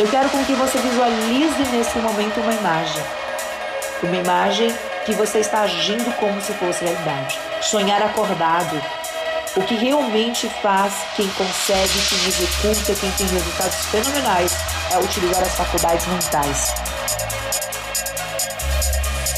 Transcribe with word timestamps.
Eu 0.00 0.08
quero 0.08 0.30
com 0.30 0.42
que 0.46 0.54
você 0.54 0.78
visualize 0.78 1.62
nesse 1.72 1.98
momento 1.98 2.40
uma 2.40 2.54
imagem. 2.54 3.02
Uma 4.02 4.16
imagem 4.16 4.74
que 5.04 5.12
você 5.12 5.40
está 5.40 5.60
agindo 5.60 6.10
como 6.16 6.40
se 6.40 6.54
fosse 6.54 6.82
realidade. 6.82 7.38
Sonhar 7.60 8.00
acordado. 8.00 8.80
O 9.54 9.62
que 9.62 9.74
realmente 9.74 10.48
faz 10.62 10.94
quem 11.14 11.28
consegue, 11.28 11.92
quem 12.08 12.28
executa, 12.28 12.94
quem 12.98 13.10
tem 13.10 13.26
resultados 13.26 13.76
fenomenais 13.90 14.56
é 14.90 14.98
utilizar 14.98 15.42
as 15.42 15.54
faculdades 15.54 16.06
mentais. 16.06 16.74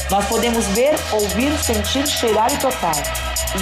Nós 0.09 0.25
podemos 0.27 0.65
ver, 0.67 0.95
ouvir, 1.11 1.51
sentir, 1.61 2.07
cheirar 2.07 2.53
e 2.53 2.57
tocar. 2.57 2.95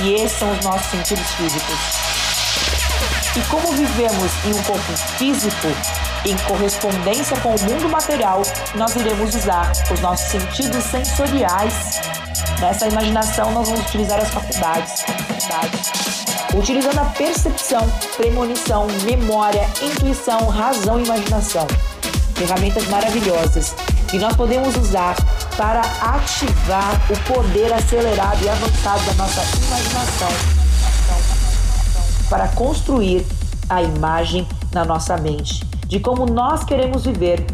E 0.03 0.13
esses 0.13 0.37
são 0.37 0.51
os 0.51 0.63
nossos 0.63 0.85
sentidos 0.91 1.31
físicos. 1.31 1.79
E 3.35 3.41
como 3.49 3.71
vivemos 3.71 4.31
em 4.45 4.53
um 4.53 4.61
corpo 4.61 4.97
físico, 5.17 5.67
em 6.25 6.37
correspondência 6.47 7.35
com 7.37 7.55
o 7.55 7.61
mundo 7.63 7.89
material, 7.89 8.41
nós 8.75 8.95
iremos 8.95 9.33
usar 9.33 9.71
os 9.91 9.99
nossos 10.01 10.29
sentidos 10.29 10.83
sensoriais. 10.83 11.99
Nessa 12.59 12.87
imaginação, 12.87 13.51
nós 13.51 13.67
vamos 13.67 13.85
utilizar 13.87 14.19
as 14.19 14.29
faculdades. 14.29 15.03
Utilizando 16.53 16.99
a 16.99 17.05
percepção, 17.05 17.89
premonição, 18.17 18.87
memória, 19.03 19.67
intuição, 19.81 20.47
razão 20.47 20.99
e 20.99 21.05
imaginação. 21.05 21.65
Ferramentas 22.35 22.87
maravilhosas 22.87 23.73
que 24.07 24.19
nós 24.19 24.35
podemos 24.35 24.75
usar 24.75 25.15
para 25.57 25.81
ativar 26.01 27.01
o 27.09 27.33
poder 27.33 27.71
acelerado 27.73 28.43
e 28.43 28.49
avançado 28.49 29.05
da 29.05 29.13
nossa 29.13 29.41
imaginação, 29.57 30.27
para 32.29 32.47
construir 32.49 33.25
a 33.69 33.81
imagem 33.81 34.47
na 34.73 34.83
nossa 34.83 35.15
mente 35.17 35.70
de 35.91 35.99
como 35.99 36.25
nós 36.25 36.63
queremos 36.63 37.05
viver. 37.05 37.45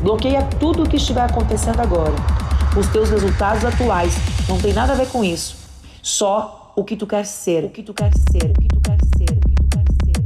Bloqueia 0.00 0.42
tudo 0.58 0.84
o 0.84 0.88
que 0.88 0.96
estiver 0.96 1.20
acontecendo 1.20 1.80
agora. 1.80 2.14
Os 2.78 2.88
teus 2.88 3.10
resultados 3.10 3.62
atuais 3.62 4.16
não 4.48 4.58
tem 4.58 4.72
nada 4.72 4.94
a 4.94 4.96
ver 4.96 5.06
com 5.08 5.22
isso. 5.22 5.54
Só 6.02 6.72
o 6.74 6.82
que 6.82 6.96
tu 6.96 7.06
quer 7.06 7.26
ser, 7.26 7.62
o 7.62 7.68
que 7.68 7.82
tu 7.82 7.92
quer 7.92 8.10
ser, 8.16 8.50
o 8.50 8.54
que 8.54 8.68
tu 8.68 8.80
quer 8.80 8.96
ser, 9.18 9.36
o 9.36 9.40
que 9.40 9.54
tu 9.54 9.64
quer 9.68 9.84
ser. 10.02 10.24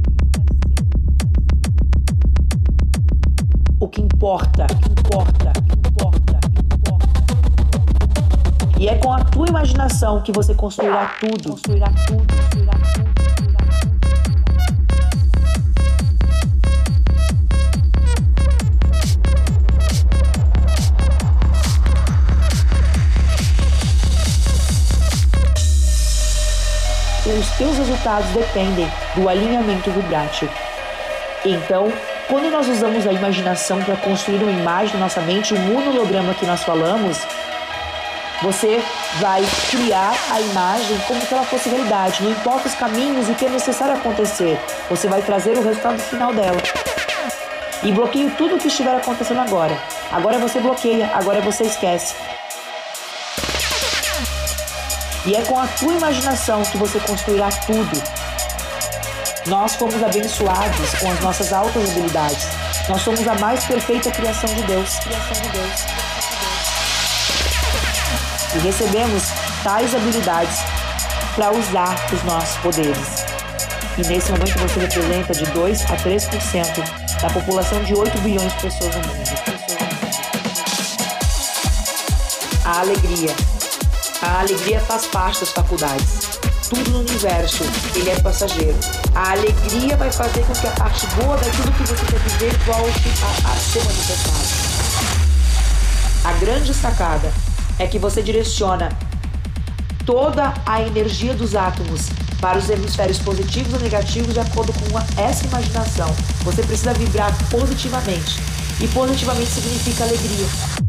O 3.77 3.89
que 3.89 4.01
importa, 4.01 4.63
o 4.63 4.77
que 4.77 4.89
importa, 4.89 5.51
o 5.51 5.61
que 5.61 5.89
importa. 5.89 6.39
E 8.79 8.87
é 8.87 8.95
com 8.95 9.11
a 9.11 9.21
tua 9.25 9.49
imaginação 9.49 10.21
que 10.21 10.31
você 10.31 10.55
construirá 10.55 11.11
tudo. 11.19 11.49
Construirá 11.49 11.91
tudo, 12.07 12.25
construirá 12.33 12.68
teus 27.59 27.77
resultados 27.77 28.29
dependem 28.29 28.89
do 29.15 29.29
alinhamento 29.29 29.91
vibrátil. 29.91 30.49
Então, 31.45 31.91
quando 32.27 32.49
nós 32.49 32.67
usamos 32.67 33.05
a 33.05 33.11
imaginação 33.11 33.83
para 33.83 33.95
construir 33.97 34.41
uma 34.41 34.51
imagem 34.51 34.93
na 34.95 35.01
nossa 35.01 35.21
mente, 35.21 35.53
o 35.53 35.59
monolograma 35.59 36.33
que 36.33 36.45
nós 36.45 36.63
falamos, 36.63 37.19
você 38.41 38.81
vai 39.19 39.43
criar 39.69 40.13
a 40.31 40.39
imagem 40.39 40.97
como 41.07 41.21
se 41.21 41.33
ela 41.33 41.43
fosse 41.43 41.69
realidade. 41.69 42.23
Não 42.23 42.31
importa 42.31 42.67
os 42.67 42.75
caminhos 42.75 43.27
e 43.27 43.31
o 43.31 43.35
que 43.35 43.45
é 43.45 43.49
necessário 43.49 43.95
acontecer, 43.95 44.57
você 44.89 45.07
vai 45.07 45.21
trazer 45.21 45.57
o 45.57 45.63
resultado 45.63 45.99
final 45.99 46.33
dela. 46.33 46.57
E 47.83 47.91
bloqueio 47.91 48.31
tudo 48.37 48.55
o 48.55 48.57
que 48.57 48.67
estiver 48.67 48.95
acontecendo 48.95 49.41
agora. 49.41 49.77
Agora 50.11 50.37
você 50.37 50.59
bloqueia, 50.59 51.09
agora 51.13 51.41
você 51.41 51.63
esquece. 51.63 52.15
E 55.29 55.35
é 55.35 55.43
com 55.43 55.59
a 55.59 55.67
tua 55.67 55.93
imaginação 55.93 56.63
que 56.63 56.77
você 56.77 56.99
construirá 56.99 57.49
tudo. 57.67 58.03
Nós 59.45 59.75
fomos 59.75 60.01
abençoados 60.03 60.95
com 60.99 61.11
as 61.11 61.19
nossas 61.21 61.53
altas 61.53 61.89
habilidades. 61.91 62.47
Nós 62.89 63.01
somos 63.01 63.25
a 63.27 63.35
mais 63.35 63.63
perfeita 63.63 64.09
criação 64.09 64.53
de 64.53 64.63
Deus. 64.63 64.95
Criação 64.99 65.41
de 65.41 65.49
Deus 65.49 65.99
e 68.55 68.59
recebemos 68.59 69.23
tais 69.63 69.93
habilidades 69.93 70.57
para 71.35 71.51
usar 71.51 71.95
os 72.11 72.23
nossos 72.23 72.57
poderes. 72.57 73.25
E 73.97 74.07
nesse 74.07 74.31
momento 74.31 74.57
você 74.59 74.79
representa 74.79 75.33
de 75.33 75.45
2 75.51 75.85
a 75.85 75.97
3% 75.97 77.21
da 77.21 77.29
população 77.29 77.83
de 77.83 77.93
8 77.93 78.17
bilhões 78.21 78.51
de 78.53 78.61
pessoas 78.61 78.95
no 78.95 79.01
mundo. 79.07 79.29
A 82.65 82.79
alegria. 82.79 83.58
A 84.21 84.41
alegria 84.41 84.81
faz 84.81 85.05
parte 85.07 85.39
das 85.39 85.51
faculdades. 85.51 86.39
Tudo 86.69 86.91
no 86.91 86.99
universo, 86.99 87.63
ele 87.95 88.09
é 88.09 88.19
passageiro. 88.19 88.77
A 89.15 89.31
alegria 89.31 89.95
vai 89.95 90.11
fazer 90.11 90.41
com 90.41 90.51
que 90.51 90.67
a 90.67 90.71
parte 90.71 91.07
boa 91.15 91.37
daquilo 91.37 91.71
que 91.71 91.83
você 91.83 92.05
quer 92.05 92.19
viver 92.19 92.57
volte 92.65 93.09
a, 93.23 93.49
a 93.49 93.55
ser 93.55 93.81
manifestada. 93.85 94.69
A 96.25 96.33
grande 96.33 96.73
sacada 96.73 97.31
é 97.79 97.87
que 97.87 97.97
você 97.97 98.21
direciona 98.21 98.89
toda 100.05 100.53
a 100.65 100.81
energia 100.81 101.33
dos 101.33 101.55
átomos 101.55 102.09
para 102.41 102.57
os 102.57 102.69
hemisférios 102.69 103.19
positivos 103.19 103.73
ou 103.73 103.79
negativos 103.79 104.33
de 104.33 104.41
acordo 104.41 104.73
com 104.73 104.99
essa 105.21 105.45
imaginação. 105.45 106.13
Você 106.43 106.61
precisa 106.63 106.93
vibrar 106.93 107.33
positivamente. 107.49 108.37
E 108.81 108.87
positivamente 108.89 109.49
significa 109.49 110.03
alegria. 110.03 110.88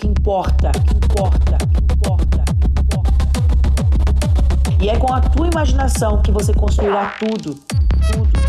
Que 0.00 0.08
importa, 0.08 0.72
que 0.72 0.96
importa, 0.96 1.58
que 1.58 1.94
importa, 1.94 2.44
que 2.46 2.80
importa. 2.80 3.14
E 4.80 4.88
é 4.88 4.96
com 4.96 5.12
a 5.12 5.20
tua 5.20 5.46
imaginação 5.46 6.22
que 6.22 6.32
você 6.32 6.54
construirá 6.54 7.12
tudo, 7.18 7.54
tudo. 8.10 8.40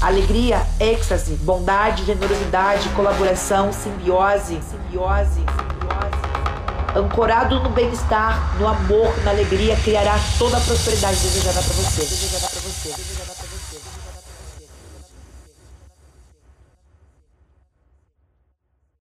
alegria, 0.00 0.66
êxtase, 0.80 1.34
bondade, 1.34 2.06
generosidade, 2.06 2.88
colaboração, 2.90 3.70
simbiose, 3.70 4.58
simbiose, 4.62 5.34
simbiose. 5.34 5.87
Ancorado 6.96 7.60
no 7.60 7.70
bem-estar, 7.70 8.56
no 8.58 8.66
amor, 8.66 9.14
na 9.22 9.30
alegria, 9.30 9.76
criará 9.76 10.18
toda 10.38 10.56
a 10.56 10.60
prosperidade 10.60 11.18
desejada 11.20 11.60
para 11.60 11.74
você. 11.74 12.00
Desejada 12.00 12.48
você. 12.60 12.88
Desejada 12.88 13.34
você. 13.50 13.76
Desejada 13.76 14.10
pra 14.10 14.20
você. 14.20 14.27